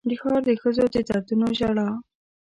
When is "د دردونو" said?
0.93-1.47